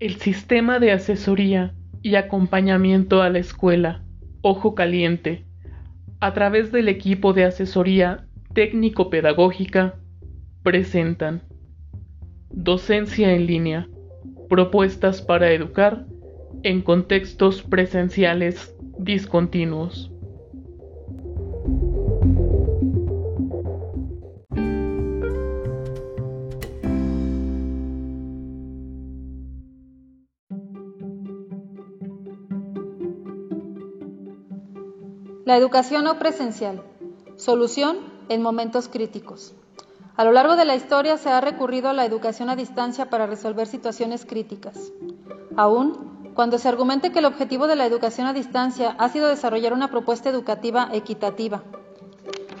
[0.00, 4.04] El sistema de asesoría y acompañamiento a la escuela,
[4.42, 5.44] Ojo Caliente,
[6.20, 8.24] a través del equipo de asesoría
[8.54, 9.96] técnico-pedagógica,
[10.62, 11.42] presentan
[12.50, 13.88] Docencia en línea,
[14.48, 16.06] propuestas para educar
[16.62, 20.12] en contextos presenciales discontinuos.
[35.48, 36.82] La educación no presencial.
[37.36, 37.96] Solución
[38.28, 39.54] en momentos críticos.
[40.14, 43.26] A lo largo de la historia se ha recurrido a la educación a distancia para
[43.26, 44.92] resolver situaciones críticas.
[45.56, 49.72] Aún, cuando se argumente que el objetivo de la educación a distancia ha sido desarrollar
[49.72, 51.62] una propuesta educativa equitativa,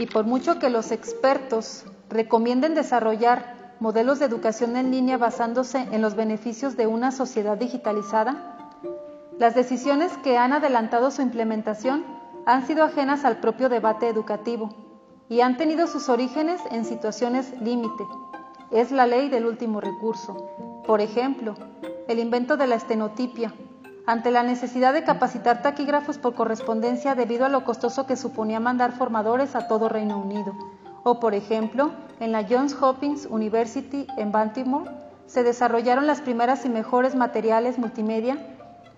[0.00, 6.02] y por mucho que los expertos recomienden desarrollar modelos de educación en línea basándose en
[6.02, 8.56] los beneficios de una sociedad digitalizada,
[9.38, 14.70] las decisiones que han adelantado su implementación han sido ajenas al propio debate educativo
[15.28, 18.04] y han tenido sus orígenes en situaciones límite.
[18.70, 20.50] Es la ley del último recurso.
[20.86, 21.54] Por ejemplo,
[22.08, 23.54] el invento de la estenotipia,
[24.06, 28.92] ante la necesidad de capacitar taquígrafos por correspondencia debido a lo costoso que suponía mandar
[28.92, 30.52] formadores a todo Reino Unido.
[31.04, 34.90] O, por ejemplo, en la Johns Hopkins University en Baltimore
[35.26, 38.36] se desarrollaron las primeras y mejores materiales multimedia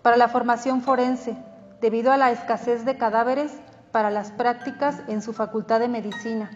[0.03, 1.37] para la formación forense,
[1.85, 3.53] debido a la escasez de cadáveres
[3.93, 6.51] para las prácticas en su facultad de medicina,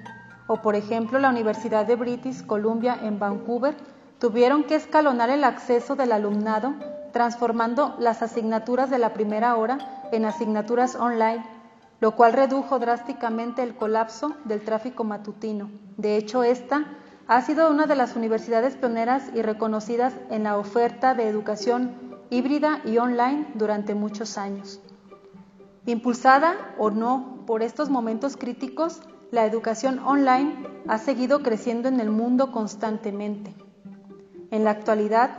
[0.46, 3.76] o por ejemplo la Universidad de British Columbia en Vancouver
[4.18, 6.72] tuvieron que escalonar el acceso del alumnado
[7.12, 9.76] transformando las asignaturas de la primera hora
[10.12, 11.44] en asignaturas online,
[12.00, 15.70] lo cual redujo drásticamente el colapso del tráfico matutino.
[15.98, 16.86] De hecho, esta
[17.26, 21.92] ha sido una de las universidades pioneras y reconocidas en la oferta de educación
[22.30, 24.80] híbrida y online durante muchos años.
[25.88, 29.00] Impulsada o no por estos momentos críticos,
[29.30, 30.54] la educación online
[30.86, 33.54] ha seguido creciendo en el mundo constantemente.
[34.50, 35.30] En la actualidad,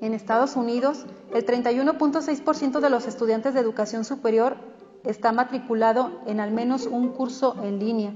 [0.00, 4.58] en Estados Unidos, el 31.6% de los estudiantes de educación superior
[5.02, 8.12] está matriculado en al menos un curso en línea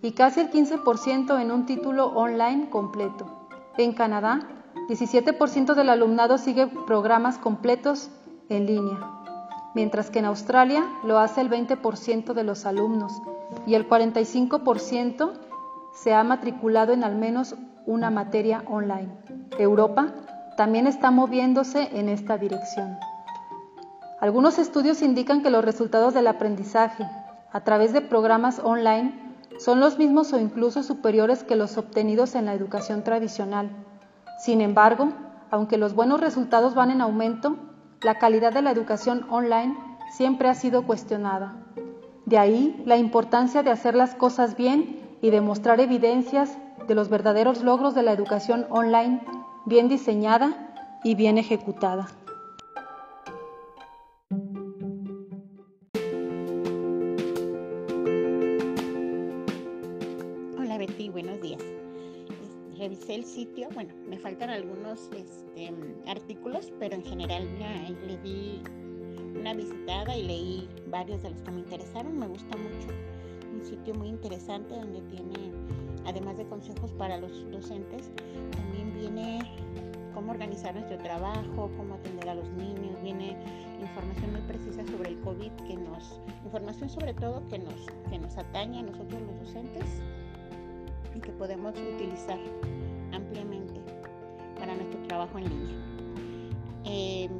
[0.00, 3.26] y casi el 15% en un título online completo.
[3.76, 4.48] En Canadá,
[4.88, 8.08] 17% del alumnado sigue programas completos
[8.48, 9.19] en línea
[9.74, 13.12] mientras que en Australia lo hace el 20% de los alumnos
[13.66, 15.32] y el 45%
[15.92, 19.10] se ha matriculado en al menos una materia online.
[19.58, 20.08] Europa
[20.56, 22.98] también está moviéndose en esta dirección.
[24.20, 27.08] Algunos estudios indican que los resultados del aprendizaje
[27.52, 29.14] a través de programas online
[29.58, 33.70] son los mismos o incluso superiores que los obtenidos en la educación tradicional.
[34.38, 35.08] Sin embargo,
[35.50, 37.56] aunque los buenos resultados van en aumento,
[38.02, 39.76] la calidad de la educación online
[40.10, 41.54] siempre ha sido cuestionada.
[42.26, 46.56] De ahí la importancia de hacer las cosas bien y demostrar evidencias
[46.86, 49.20] de los verdaderos logros de la educación online
[49.66, 50.72] bien diseñada
[51.04, 52.08] y bien ejecutada.
[63.30, 65.72] Sitio, bueno, me faltan algunos este,
[66.06, 68.60] artículos, pero en general ya le di
[69.38, 72.18] una visitada y leí varios de los que me interesaron.
[72.18, 72.88] Me gusta mucho.
[73.54, 75.52] Un sitio muy interesante donde tiene,
[76.06, 78.10] además de consejos para los docentes,
[78.50, 79.40] también viene
[80.14, 83.36] cómo organizar nuestro trabajo, cómo atender a los niños, viene
[83.80, 88.36] información muy precisa sobre el COVID, que nos, información sobre todo que nos, que nos
[88.36, 89.84] atañe a nosotros los docentes
[91.14, 92.38] y que podemos utilizar
[93.12, 93.80] ampliamente
[94.58, 95.76] para nuestro trabajo en línea.
[96.84, 97.30] Eh,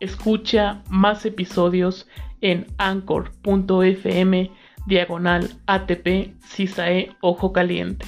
[0.00, 2.08] Escucha más episodios
[2.40, 4.50] en anchor.fm
[4.86, 8.06] diagonal ATP CISAE Ojo Caliente.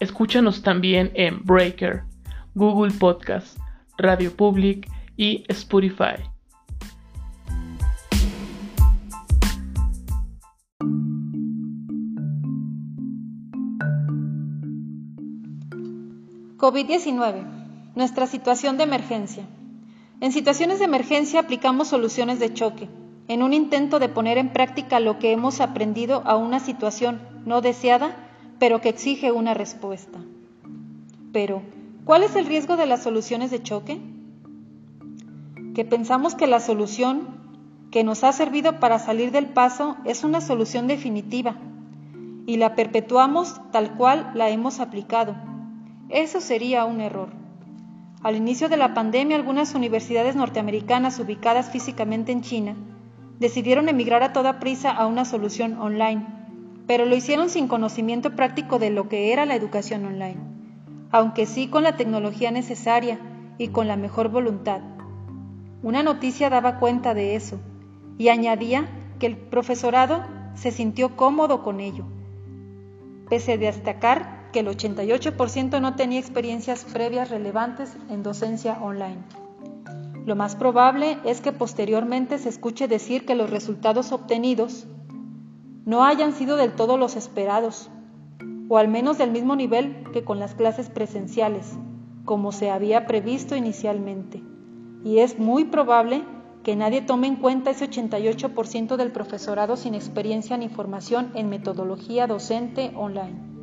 [0.00, 2.02] Escúchanos también en Breaker,
[2.54, 3.58] Google Podcast,
[3.98, 4.88] Radio Public
[5.18, 6.35] y Spotify.
[16.66, 17.44] COVID-19.
[17.94, 19.44] Nuestra situación de emergencia.
[20.20, 22.88] En situaciones de emergencia aplicamos soluciones de choque,
[23.28, 27.60] en un intento de poner en práctica lo que hemos aprendido a una situación no
[27.60, 28.16] deseada,
[28.58, 30.18] pero que exige una respuesta.
[31.32, 31.62] Pero,
[32.04, 34.00] ¿cuál es el riesgo de las soluciones de choque?
[35.72, 37.28] Que pensamos que la solución
[37.92, 41.54] que nos ha servido para salir del paso es una solución definitiva
[42.44, 45.36] y la perpetuamos tal cual la hemos aplicado.
[46.08, 47.30] Eso sería un error.
[48.22, 52.76] Al inicio de la pandemia, algunas universidades norteamericanas ubicadas físicamente en China
[53.40, 56.24] decidieron emigrar a toda prisa a una solución online,
[56.86, 60.38] pero lo hicieron sin conocimiento práctico de lo que era la educación online,
[61.10, 63.18] aunque sí con la tecnología necesaria
[63.58, 64.80] y con la mejor voluntad.
[65.82, 67.58] Una noticia daba cuenta de eso
[68.16, 68.88] y añadía
[69.18, 70.22] que el profesorado
[70.54, 72.04] se sintió cómodo con ello,
[73.28, 79.18] pese a destacar que el 88% no tenía experiencias previas relevantes en docencia online.
[80.24, 84.86] Lo más probable es que posteriormente se escuche decir que los resultados obtenidos
[85.84, 87.90] no hayan sido del todo los esperados,
[88.70, 91.74] o al menos del mismo nivel que con las clases presenciales,
[92.24, 94.42] como se había previsto inicialmente.
[95.04, 96.24] Y es muy probable
[96.62, 102.26] que nadie tome en cuenta ese 88% del profesorado sin experiencia ni formación en metodología
[102.26, 103.55] docente online.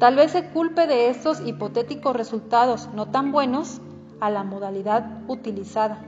[0.00, 3.82] Tal vez se culpe de estos hipotéticos resultados no tan buenos
[4.18, 6.02] a la modalidad utilizada,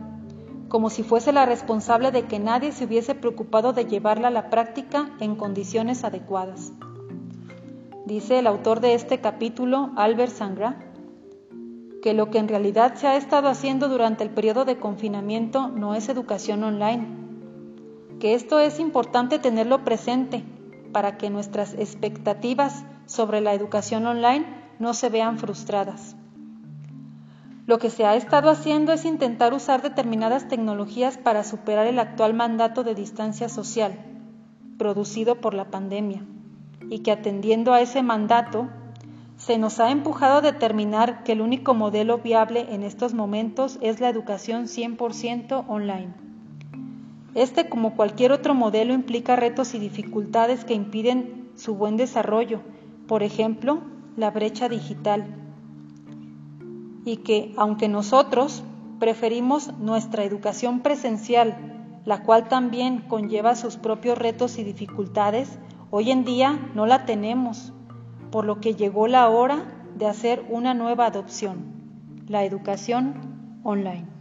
[0.71, 4.49] como si fuese la responsable de que nadie se hubiese preocupado de llevarla a la
[4.49, 6.73] práctica en condiciones adecuadas.
[8.07, 10.83] Dice el autor de este capítulo, Albert Sangra,
[12.01, 15.95] que lo que en realidad se ha estado haciendo durante el periodo de confinamiento no
[15.95, 17.09] es educación online,
[18.21, 20.43] que esto es importante tenerlo presente
[20.93, 24.47] para que nuestras expectativas sobre la educación online
[24.79, 26.17] no se vean frustradas.
[27.67, 32.35] Lo que se ha estado haciendo es intentar usar determinadas tecnologías para superar el actual
[32.35, 33.99] mandato de distancia social
[34.83, 36.25] producido por la pandemia
[36.91, 38.69] y que atendiendo a ese mandato
[39.37, 44.01] se nos ha empujado a determinar que el único modelo viable en estos momentos es
[44.01, 46.13] la educación 100% online.
[47.35, 52.61] Este, como cualquier otro modelo, implica retos y dificultades que impiden su buen desarrollo,
[53.13, 53.83] por ejemplo,
[54.17, 55.27] la brecha digital
[57.05, 58.65] y que, aunque nosotros
[59.01, 65.59] preferimos nuestra educación presencial, la cual también conlleva sus propios retos y dificultades,
[65.91, 67.75] hoy en día no la tenemos,
[68.31, 71.67] por lo que llegó la hora de hacer una nueva adopción,
[72.29, 74.12] la educación online.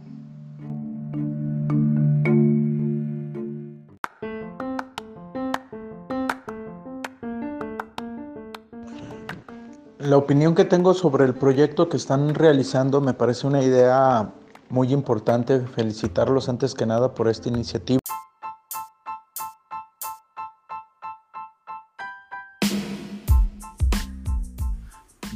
[10.12, 14.30] La opinión que tengo sobre el proyecto que están realizando me parece una idea
[14.68, 15.60] muy importante.
[15.60, 17.98] Felicitarlos antes que nada por esta iniciativa.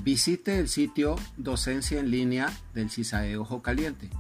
[0.02, 4.10] Visite el sitio Docencia en línea del CISAE Ojo Caliente.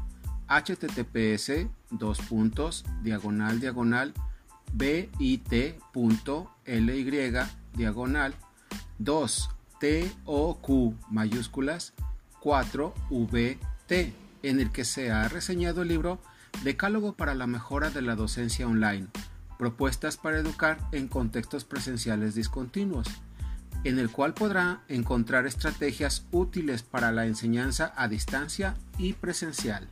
[0.48, 4.14] https dos puntos diagonal diagonal
[4.72, 5.50] bit.ly
[7.74, 8.34] diagonal
[8.98, 9.50] 2
[9.80, 11.94] TOQ mayúsculas
[12.42, 14.12] 4VT,
[14.42, 16.20] en el que se ha reseñado el libro
[16.62, 19.08] Decálogo para la mejora de la docencia online,
[19.58, 23.08] propuestas para educar en contextos presenciales discontinuos,
[23.84, 29.88] en el cual podrá encontrar estrategias útiles para la enseñanza a distancia y presencial.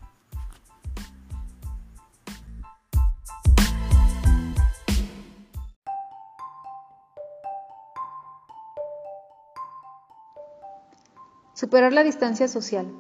[11.54, 12.92] Superar la distancia social.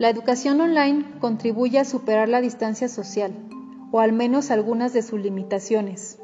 [0.00, 3.32] La educación online contribuye a superar la distancia social,
[3.92, 6.18] o al menos algunas de sus limitaciones.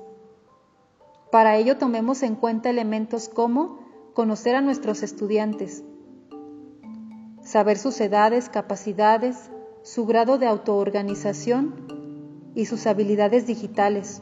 [1.31, 3.79] Para ello tomemos en cuenta elementos como
[4.13, 5.85] conocer a nuestros estudiantes,
[7.45, 14.21] saber sus edades, capacidades, su grado de autoorganización y sus habilidades digitales,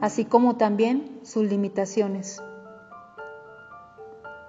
[0.00, 2.40] así como también sus limitaciones.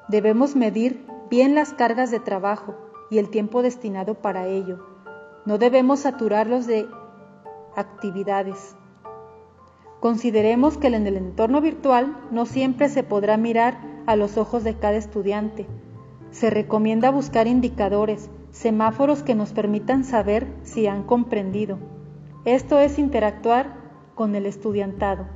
[0.08, 2.76] Debemos medir bien las cargas de trabajo
[3.10, 4.86] y el tiempo destinado para ello.
[5.46, 6.88] No debemos saturarlos de
[7.76, 8.76] actividades.
[10.00, 14.76] Consideremos que en el entorno virtual no siempre se podrá mirar a los ojos de
[14.76, 15.68] cada estudiante.
[16.32, 21.78] Se recomienda buscar indicadores, semáforos que nos permitan saber si han comprendido.
[22.46, 23.78] Esto es interactuar
[24.16, 25.28] con el estudiantado.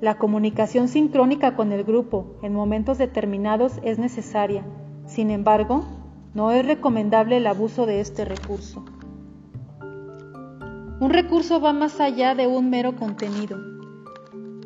[0.00, 4.64] La comunicación sincrónica con el grupo en momentos determinados es necesaria
[5.12, 5.84] sin embargo,
[6.32, 8.82] no es recomendable el abuso de este recurso.
[11.00, 13.58] Un recurso va más allá de un mero contenido.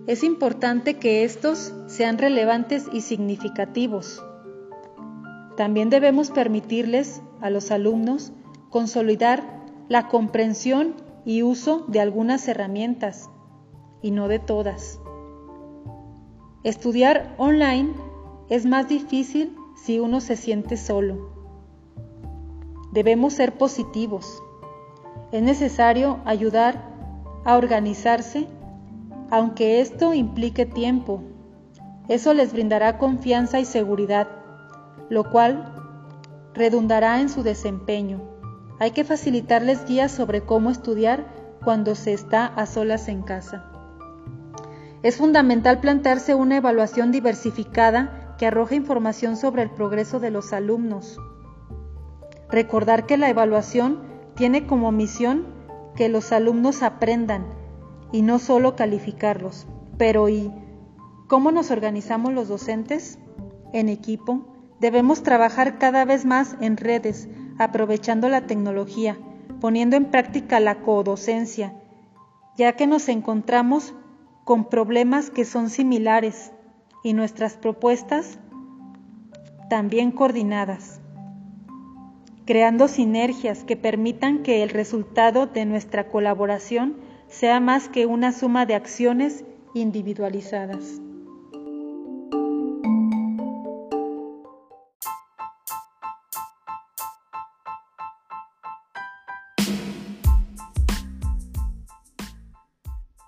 [0.07, 4.23] Es importante que estos sean relevantes y significativos.
[5.57, 8.33] También debemos permitirles a los alumnos
[8.71, 13.31] consolidar la comprensión y uso de algunas herramientas
[14.00, 15.00] y no de todas.
[16.62, 17.95] Estudiar online
[18.49, 21.30] es más difícil si uno se siente solo.
[22.92, 24.42] Debemos ser positivos.
[25.30, 26.90] Es necesario ayudar
[27.45, 28.49] a organizarse,
[29.30, 31.23] aunque esto implique tiempo.
[32.09, 34.28] Eso les brindará confianza y seguridad,
[35.11, 35.75] lo cual
[36.54, 38.21] redundará en su desempeño.
[38.78, 41.26] Hay que facilitarles guías sobre cómo estudiar
[41.64, 43.73] cuando se está a solas en casa.
[45.02, 51.19] Es fundamental plantearse una evaluación diversificada que arroje información sobre el progreso de los alumnos.
[52.50, 54.02] Recordar que la evaluación
[54.35, 55.47] tiene como misión
[55.95, 57.47] que los alumnos aprendan
[58.12, 59.66] y no solo calificarlos.
[59.99, 60.52] Pero ¿y
[61.26, 63.19] cómo nos organizamos los docentes?
[63.73, 64.47] En equipo,
[64.78, 67.28] debemos trabajar cada vez más en redes,
[67.59, 69.19] aprovechando la tecnología,
[69.61, 71.75] poniendo en práctica la codocencia,
[72.57, 73.95] ya que nos encontramos
[74.45, 76.52] con problemas que son similares
[77.06, 78.40] y nuestras propuestas
[79.70, 81.00] también coordinadas,
[82.46, 86.96] creando sinergias que permitan que el resultado de nuestra colaboración
[87.28, 91.00] sea más que una suma de acciones individualizadas.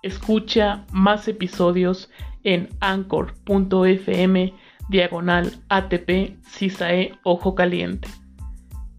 [0.01, 2.09] Escucha más episodios
[2.43, 4.53] en anchor.fm
[4.89, 8.07] diagonal ATP CISAE Ojo Caliente.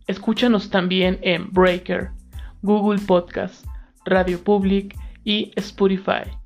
[0.07, 2.11] Escúchanos también en Breaker,
[2.63, 3.65] Google Podcast,
[4.05, 6.40] Radio Public y Spotify.